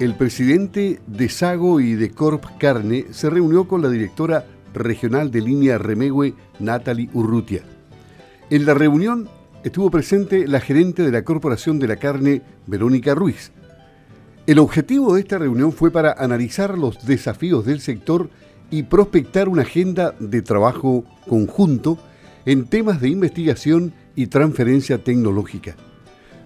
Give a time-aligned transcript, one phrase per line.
[0.00, 5.40] el presidente de Sago y de Corp Carne se reunió con la directora regional de
[5.40, 7.62] línea Remegüe, Natalie Urrutia.
[8.48, 9.28] En la reunión
[9.64, 13.50] estuvo presente la gerente de la Corporación de la Carne, Verónica Ruiz.
[14.46, 18.30] El objetivo de esta reunión fue para analizar los desafíos del sector
[18.70, 21.98] y prospectar una agenda de trabajo conjunto
[22.46, 25.74] en temas de investigación y transferencia tecnológica.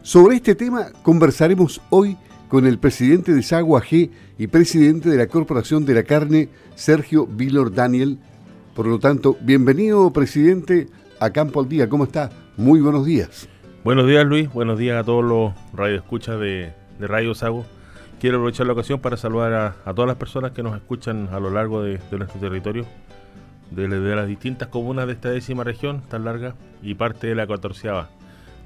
[0.00, 2.16] Sobre este tema conversaremos hoy
[2.52, 7.26] con el presidente de Sagua G y presidente de la Corporación de la Carne, Sergio
[7.26, 8.18] Vilor Daniel.
[8.74, 10.88] Por lo tanto, bienvenido, presidente,
[11.18, 11.88] a Campo al Día.
[11.88, 12.28] ¿Cómo está?
[12.58, 13.48] Muy buenos días.
[13.84, 14.52] Buenos días, Luis.
[14.52, 17.64] Buenos días a todos los radioescuchas de, de Radio Sago.
[18.20, 19.54] Quiero aprovechar la ocasión para saludar
[19.86, 22.84] a, todas las personas que nos escuchan a lo largo de, nuestro territorio,
[23.70, 28.10] de, las distintas comunas de esta décima región tan larga y parte de la catorceava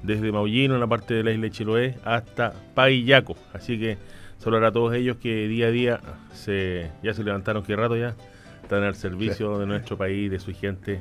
[0.03, 3.35] desde Maullino, en la parte de la isla de Chiloé, hasta Paillaco.
[3.53, 3.97] Así que
[4.37, 5.99] saludar a todos ellos que día a día
[6.33, 8.15] se, ya se levantaron, que rato ya,
[8.63, 10.99] están al servicio de nuestro país, de su gente,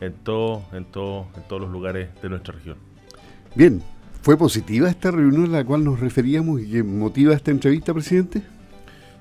[0.00, 2.76] en, todo, en, todo, en todos los lugares de nuestra región.
[3.54, 3.82] Bien,
[4.22, 8.42] ¿fue positiva esta reunión a la cual nos referíamos y que motiva esta entrevista, presidente?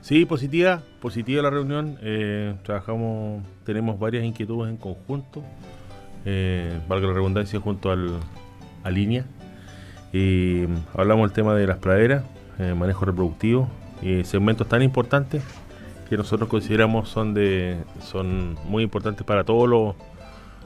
[0.02, 1.98] Sí, positiva, positiva la reunión.
[2.02, 5.44] Eh, trabajamos, tenemos varias inquietudes en conjunto,
[6.26, 8.20] eh, valga la redundancia, junto al,
[8.86, 9.26] línea.
[10.14, 12.24] Y hablamos del tema de las praderas,
[12.60, 13.70] eh, manejo reproductivo,
[14.02, 15.44] y segmentos tan importantes
[16.10, 19.96] que nosotros consideramos son de son muy importantes para todos los,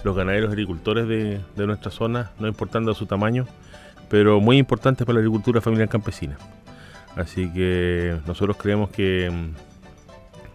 [0.03, 3.48] los ganaderos agricultores de, de, nuestra zona, no importando su tamaño,
[4.09, 6.38] pero muy importantes para la agricultura familiar campesina.
[7.16, 9.31] Así que nosotros creemos que,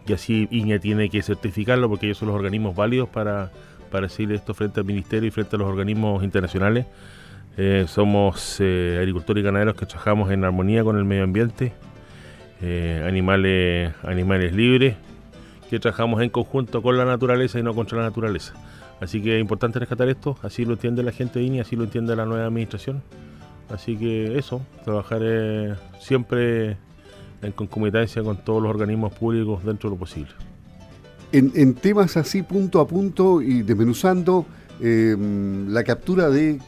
[0.07, 3.51] y así INEA tiene que certificarlo porque ellos son los organismos válidos para,
[3.91, 6.87] para decir esto frente al ministerio y frente a los organismos internacionales
[7.59, 11.73] eh, somos eh, agricultores y ganaderos que trabajamos en armonía con el medio ambiente,
[12.61, 14.97] eh, animales, animales libres,
[15.71, 18.53] que trabajamos en conjunto con la naturaleza y no contra la naturaleza.
[19.01, 21.85] Así que es importante rescatar esto, así lo entiende la gente de INI, así lo
[21.85, 23.03] entiende la nueva administración.
[23.71, 25.23] Así que eso, trabajar
[25.99, 26.77] siempre
[27.43, 30.31] en concomitancia con todos los organismos públicos dentro de lo posible.
[31.33, 34.47] En, en temas así punto a punto y desmenuzando,
[34.81, 35.17] eh,
[35.69, 36.59] la, captura de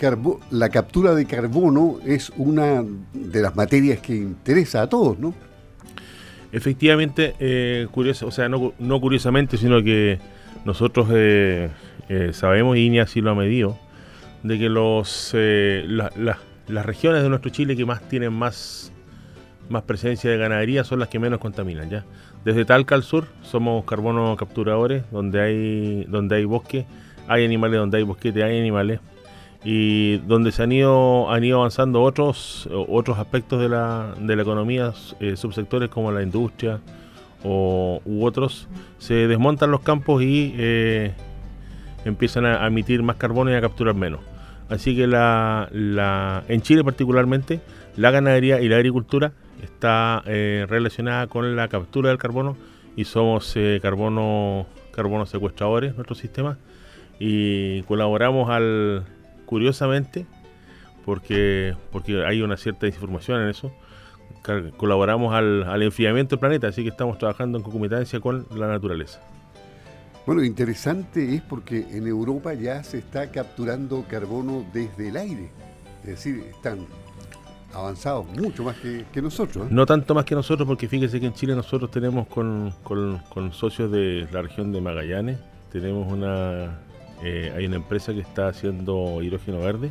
[0.51, 5.35] la captura de carbono es una de las materias que interesa a todos, ¿no?
[6.51, 10.19] Efectivamente, eh, curioso, o sea, no, curiosamente, sino que
[10.65, 11.69] nosotros eh,
[12.09, 13.79] eh, sabemos, y INEA así lo ha medido,
[14.43, 18.93] de que los, las regiones de nuestro Chile que más tienen más,
[19.69, 22.05] más presencia de ganadería son las que menos contaminan, ¿ya?
[22.45, 26.87] Desde Talca al sur somos carbono capturadores, donde hay, donde hay bosque
[27.29, 29.01] hay animales donde hay bosquete, hay animales,
[29.65, 34.43] y donde se han ido, han ido avanzando otros, otros aspectos de la, de la
[34.43, 36.81] economía, eh, subsectores como la industria
[37.43, 38.69] o, u otros,
[38.99, 41.13] se desmontan los campos y eh,
[42.05, 44.21] empiezan a emitir más carbono y a capturar menos.
[44.69, 47.61] Así que la, la, en Chile particularmente,
[47.97, 52.57] la ganadería y la agricultura está eh, relacionada con la captura del carbono
[52.97, 56.59] y somos carbono, carbono secuestradores, nuestro sistema
[57.19, 59.05] y colaboramos al
[59.47, 60.27] curiosamente
[61.05, 63.73] porque porque hay una cierta desinformación en eso
[64.77, 69.21] colaboramos al, al enfriamiento del planeta así que estamos trabajando en concomitancia con la naturaleza
[70.29, 75.49] bueno, interesante es porque en Europa ya se está capturando carbono desde el aire.
[76.03, 76.81] Es decir, están
[77.73, 79.65] avanzados mucho más que, nosotros.
[79.65, 79.69] ¿eh?
[79.71, 83.91] No tanto más que nosotros, porque fíjese que en Chile nosotros tenemos con, con socios
[83.91, 85.39] de la región de Magallanes,
[85.73, 86.79] tenemos una
[87.23, 89.91] eh, hay una empresa que está haciendo hidrógeno verde.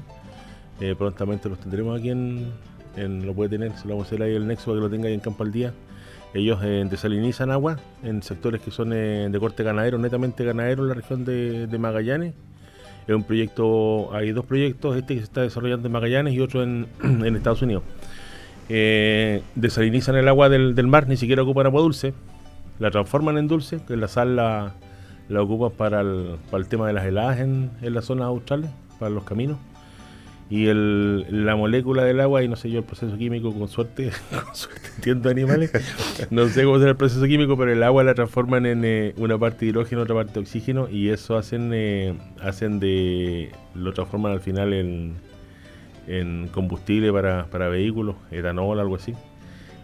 [0.79, 4.35] Eh, prontamente los tendremos aquí en, Lo puede tener, se lo vamos a hacer ahí
[4.35, 5.45] el nexo para que lo tenga ahí en Campo.
[6.33, 10.95] Ellos eh, desalinizan agua en sectores que son de corte ganadero, netamente ganadero en la
[10.95, 12.33] región de, Magallanes.
[13.07, 16.63] Es un proyecto, hay dos proyectos, este que se está desarrollando en Magallanes y otro
[16.63, 16.87] en,
[17.35, 17.83] Estados Unidos.
[18.67, 22.13] desalinizan el agua del, mar, ni siquiera ocupan agua dulce,
[22.79, 24.37] la transforman en dulce, que la sal
[25.29, 28.69] la ocupan para el, para el tema de las heladas en, en las zonas australes,
[28.99, 29.57] para los caminos.
[30.49, 34.11] Y el, la molécula del agua, y no sé yo el proceso químico, con suerte,
[34.45, 35.71] con suerte entiendo animales,
[36.29, 39.37] no sé cómo será el proceso químico, pero el agua la transforman en eh, una
[39.37, 44.31] parte de hidrógeno, otra parte de oxígeno, y eso hacen, eh, hacen de, lo transforman
[44.31, 45.15] al final en,
[46.07, 49.15] en combustible para, para vehículos, etanol, algo así,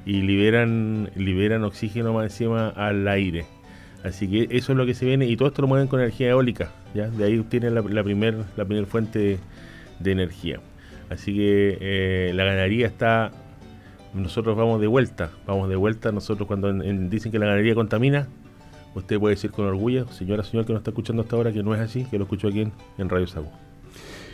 [0.06, 3.45] y liberan, liberan oxígeno más encima al aire
[4.03, 6.29] Así que eso es lo que se viene y todo esto lo mueven con energía
[6.29, 7.07] eólica, ¿ya?
[7.07, 9.39] De ahí tienen la, la primera la primer fuente
[10.00, 10.59] de, energía.
[11.09, 13.31] Así que eh, la ganadería está
[14.13, 16.11] nosotros vamos de vuelta, vamos de vuelta.
[16.11, 18.27] Nosotros cuando dicen que la ganadería contamina,
[18.94, 21.73] usted puede decir con orgullo, señora, señor que nos está escuchando hasta ahora, que no
[21.73, 22.67] es así, que lo escuchó aquí
[22.97, 23.51] en, Radio Sago.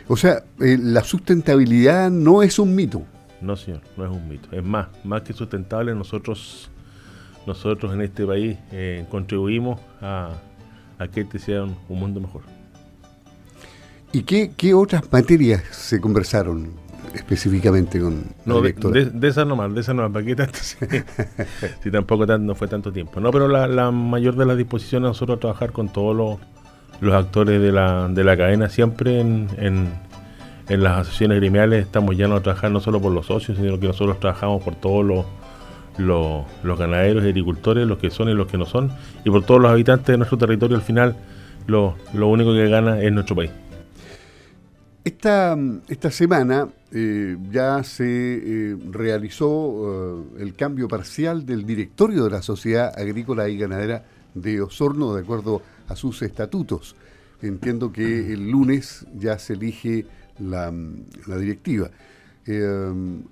[0.06, 3.02] O sea, eh, la sustentabilidad no es un mito.
[3.40, 4.48] No, señor, no es un mito.
[4.52, 6.70] Es más, más que sustentable, nosotros,
[7.46, 10.34] nosotros en este país eh, contribuimos a,
[11.12, 12.42] que este sea un, mundo mejor.
[14.12, 16.90] ¿Y qué, qué otras materias se conversaron?
[17.14, 20.58] específicamente con no, de, de, esa nomás, de esa nomás, ¿para qué tanto?
[21.82, 23.20] si tampoco no fue tanto tiempo.
[23.20, 26.38] No, pero la, mayor de las disposiciones nosotros trabajar con todos los,
[27.00, 30.10] los actores de la, de la cadena, siempre en, en,
[30.68, 34.20] las asociaciones gremiales estamos ya no trabajar no solo por los socios, sino que nosotros
[34.20, 35.26] trabajamos por todos los,
[35.98, 36.46] los,
[36.78, 38.90] ganaderos y agricultores, los que son y los que no son,
[39.24, 41.16] y por todos los habitantes de nuestro territorio, al final
[41.66, 43.50] lo, lo único que gana es nuestro país.
[45.02, 45.56] Esta,
[45.88, 52.42] esta semana eh, ya se eh, realizó eh, el cambio parcial del directorio de la
[52.42, 54.04] Sociedad Agrícola y Ganadera
[54.34, 56.96] de Osorno de acuerdo a sus estatutos.
[57.40, 60.04] Entiendo que el lunes ya se elige
[60.38, 60.70] la,
[61.38, 61.90] directiva.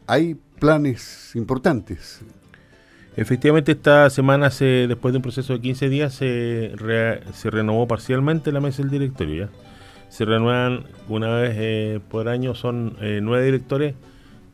[0.06, 2.20] hay planes importantes.
[3.18, 6.72] Efectivamente, esta semana, se, después de un proceso de 15 días, se,
[7.32, 9.46] se renovó parcialmente la mesa del directorio.
[9.46, 9.50] ¿ya?
[10.08, 13.94] se renuevan una vez eh, por año, son eh, nueve directores,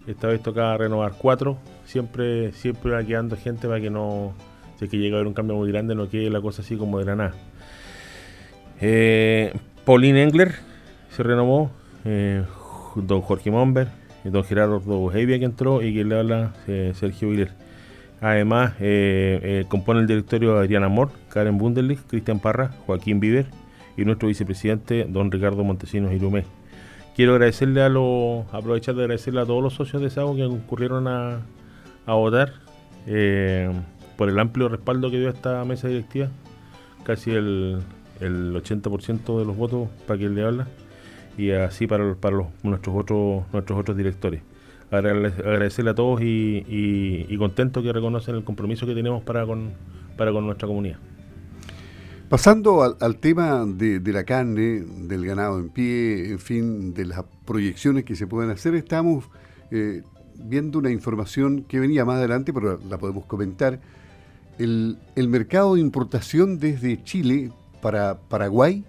[0.06, 4.34] esta vez toca renovar cuatro, siempre, siempre va quedando gente para que no,
[4.78, 6.76] si es que llega a haber un cambio muy grande, no quede la cosa así
[6.76, 7.34] como de la nada.
[8.80, 10.54] Eh, Pauline Engler
[11.10, 11.70] se renovó,
[12.96, 13.88] don Jorge Momber,
[14.24, 16.52] don Gerardo Bojevia que entró y que le habla
[16.94, 17.63] Sergio Viller.
[18.20, 18.74] Además,
[19.68, 23.46] compone el directorio Adriana Amor, Karen Bunderlich, Cristian Parra, Joaquín Viver,
[23.96, 26.44] y nuestro vicepresidente, don Ricardo Montesinos Irumé.
[27.14, 31.06] Quiero agradecerle a los, aprovechar de agradecerle a todos los socios de SAGO que concurrieron
[31.06, 31.42] a,
[32.06, 32.54] votar
[33.06, 33.70] eh,
[34.16, 36.28] por el amplio respaldo que dio esta mesa directiva,
[37.04, 37.82] casi el,
[38.20, 40.66] el 80% de los votos para quien le habla,
[41.38, 44.42] y así para, para los, nuestros, otros, nuestros otros directores.
[44.98, 46.64] Agradecerle a todos y,
[47.28, 49.72] y, contento que reconocen el compromiso que tenemos para con,
[50.16, 50.98] para con nuestra comunidad.
[52.28, 58.04] Pasando al, tema de, la carne, del ganado en pie, en fin, de las proyecciones
[58.04, 59.26] que se pueden hacer, estamos
[59.70, 60.02] eh,
[60.36, 63.78] viendo una información que venía más adelante, pero la podemos comentar.
[64.58, 67.52] El, el mercado de importación desde Chile
[67.82, 68.84] para Paraguay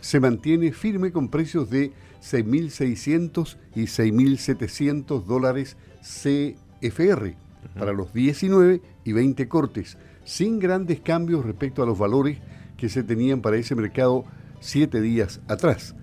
[0.00, 1.92] se mantiene firme con precios de
[2.24, 7.36] 6.600 y 6.700 dólares CFR
[7.78, 12.38] para los 19 y 20 cortes, sin grandes cambios respecto a los valores
[12.76, 14.24] que se tenían para ese mercado
[14.60, 15.94] siete días atrás.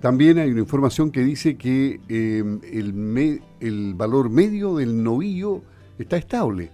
[0.00, 5.62] También hay una información que dice que em, el, el, valor medio del novillo
[5.98, 6.70] está estable.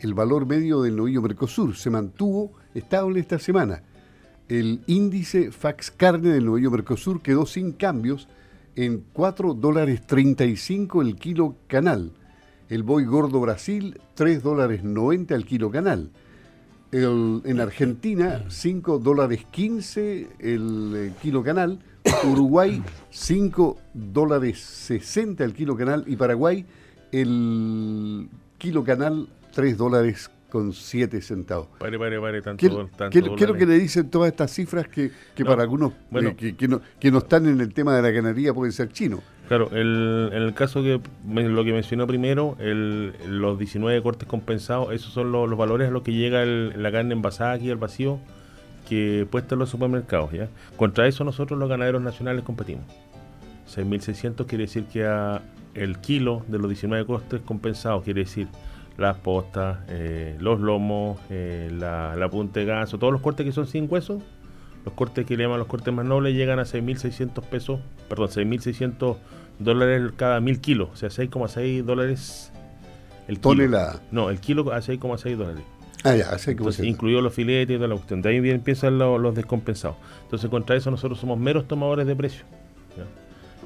[0.00, 3.82] El valor medio del novillo Mercosur se mantuvo estable esta semana.
[4.48, 8.28] El índice Fax Carne del novillo Mercosur quedó sin cambios
[8.76, 12.12] en 4 dólares 35 el kilo canal.
[12.68, 16.10] El Boy Gordo Brasil, 3 dólares 90 el kilo canal
[16.94, 21.80] en Argentina, 5 dólares 15 el eh, kilo canal.
[22.30, 26.04] Uruguay, 5 dólares 60 el kilo canal.
[26.06, 26.64] Y Paraguay,
[27.10, 31.68] el kilo canal, 3 dólares con 7 centavos.
[31.78, 34.52] Pare, pare, pare, tanto, ¿Qué, tanto ¿qué, ¿qué es lo que le dicen todas estas
[34.52, 37.94] cifras que, que para algunos eh, que, que, no, que no están en el tema
[37.96, 39.20] de la ganadería pueden ser chinos?
[39.48, 44.92] Claro, el, en el caso que lo que mencionó primero, el, los 19 cortes compensados,
[44.92, 48.18] esos son los, valores a los que llega la carne envasada aquí al vacío
[48.88, 50.32] que puesta en los supermercados.
[50.32, 50.48] ¿ya?
[50.76, 52.84] Contra eso nosotros los ganaderos nacionales competimos.
[53.74, 55.42] 6.600 quiere decir que a
[55.74, 58.48] el kilo de los 19 cortes compensados, quiere decir
[58.96, 63.52] las postas, eh, los lomos, eh, la, la punta de ganso, todos los cortes que
[63.52, 64.22] son sin hueso,
[64.84, 69.16] los cortes que le llaman los cortes más nobles llegan a 6.600 pesos, perdón, 6.600
[69.58, 72.52] dólares cada mil kilos, o sea, 6,6 dólares
[73.28, 74.00] el Tonelada.
[74.10, 75.62] No, el kilo a 6,6 dólares.
[76.04, 76.84] Ah, ya, 6,6.
[76.84, 78.20] Incluido los filetes y toda la cuestión.
[78.20, 79.96] De ahí bien empiezan los, descompensados.
[80.24, 82.44] Entonces, contra eso nosotros somos meros tomadores de precios.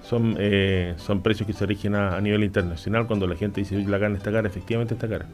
[0.02, 3.06] Son, eh, son precios que se rigen a, nivel internacional.
[3.06, 5.26] Cuando la gente dice, la carne está cara, efectivamente está cara.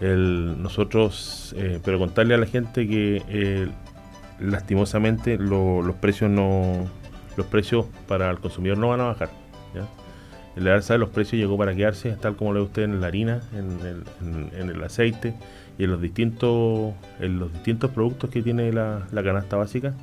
[0.00, 3.68] El, nosotros, eh, pero contarle a la gente que eh,
[4.40, 6.86] lastimosamente los precios no
[7.38, 9.30] los precios para el consumidor no van a bajar.
[10.56, 13.40] El alza de los precios llegó para quedarse, tal como le usted en la harina,
[13.54, 15.34] en el, aceite
[15.78, 19.94] y en los distintos en los distintos productos que tiene la, canasta básica.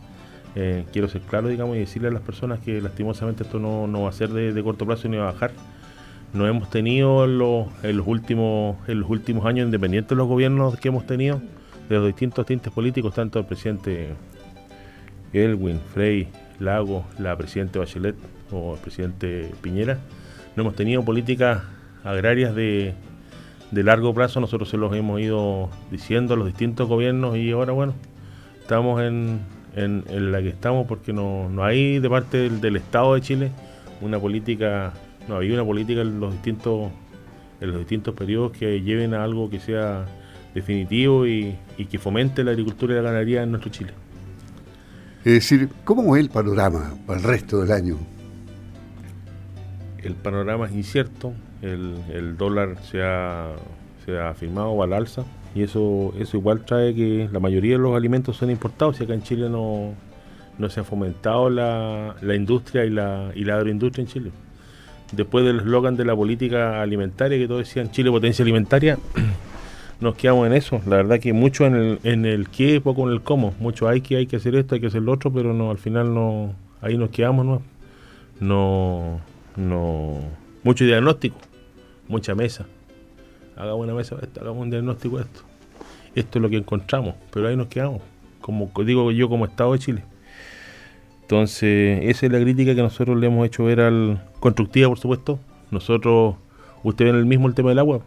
[0.55, 4.09] Eh, quiero ser claro, digamos, y decirle a las personas que lastimosamente esto no, va
[4.09, 5.51] a ser de, corto plazo ni va a bajar.
[6.33, 7.67] no hemos tenido en los,
[8.07, 11.41] últimos en los últimos años, independientes de los gobiernos que hemos tenido,
[11.89, 14.09] de los distintos tintes políticos, tanto el presidente
[15.33, 18.15] Elwin, Frey, Lago, la presidenta Bachelet
[18.51, 19.99] o el presidente Piñera,
[20.55, 21.63] no hemos tenido políticas
[22.05, 22.93] agrarias de,
[23.71, 27.93] largo plazo, nosotros se los hemos ido diciendo a los distintos gobiernos y ahora bueno,
[28.61, 29.41] estamos en,
[29.75, 33.51] la que estamos porque no, hay de parte del Estado de Chile
[34.01, 34.93] una política
[35.27, 36.91] no había una política en los distintos
[37.61, 40.05] en los distintos periodos que lleven a algo que sea
[40.53, 41.57] definitivo y,
[41.89, 43.91] que fomente la agricultura y la ganadería en nuestro Chile.
[45.23, 47.97] Es decir, ¿cómo es el panorama para el resto del año?
[50.01, 53.49] El panorama es incierto, el, dólar se ha,
[54.05, 57.95] se ha firmado al alza y eso, eso igual trae que la mayoría de los
[57.95, 59.93] alimentos son importados y acá en Chile no,
[60.57, 64.31] no se ha fomentado la, la industria y la, y la agroindustria en Chile
[65.11, 68.97] después del eslogan de la política alimentaria, que todos decían Chile potencia alimentaria,
[69.99, 70.81] nos quedamos en eso.
[70.85, 73.53] La verdad que mucho en el, en el qué, poco en el cómo.
[73.59, 75.77] Mucho hay que, hay que hacer esto, hay que hacer lo otro, pero no, al
[75.77, 77.61] final no, ahí nos quedamos, ¿no?
[78.39, 79.21] No,
[79.55, 80.19] no,
[80.63, 81.37] mucho diagnóstico,
[82.07, 82.65] mucha mesa.
[83.55, 85.41] Hagamos una mesa de esto, hagamos un diagnóstico de esto.
[86.15, 88.01] Esto es lo que encontramos, pero ahí nos quedamos,
[88.41, 90.03] como digo yo como Estado de Chile.
[91.21, 95.39] Entonces, esa es la crítica que nosotros le hemos hecho ver al constructiva, por supuesto.
[95.71, 96.35] Nosotros,
[96.83, 98.01] usted ven el mismo el tema del agua.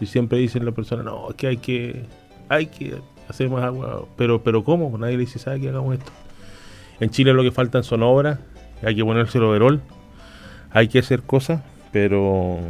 [0.00, 2.04] Y siempre dicen la persona, no, es que hay que,
[2.48, 2.94] hay que
[3.28, 4.04] hacer más agua.
[4.16, 4.96] Pero, pero ¿cómo?
[4.96, 6.12] Nadie le dice, ¿sabe que hagamos esto?
[7.00, 8.38] En Chile lo que faltan son obras,
[8.82, 9.80] hay que ponerse el overol,
[10.70, 12.60] hay que hacer cosas, pero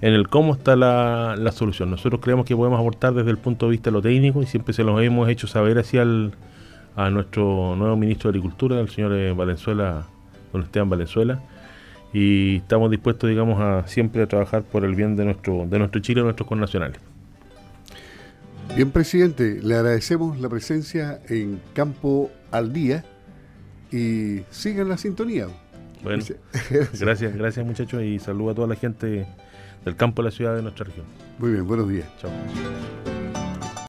[0.00, 1.90] en el cómo está la, la solución.
[1.90, 4.72] Nosotros creemos que podemos aportar desde el punto de vista de lo técnico y siempre
[4.72, 6.32] se los hemos hecho saber hacia el
[6.96, 10.06] a nuestro nuevo ministro de Agricultura, el señor eh, Valenzuela,
[10.52, 11.40] don Esteban Valenzuela,
[12.12, 16.00] y estamos dispuestos, digamos, a siempre a trabajar por el bien de nuestro, de nuestro
[16.00, 16.98] Chile y nuestros connacionales.
[18.74, 23.04] Bien, presidente, le agradecemos la presencia en Campo al Día
[23.90, 25.46] y sigan la sintonía.
[26.02, 26.24] Bueno,
[27.00, 29.26] gracias, gracias muchachos y saludo a toda la gente
[29.84, 31.06] del campo de la ciudad de nuestra región.
[31.38, 32.08] Muy bien, buenos días.
[32.20, 32.30] Chao.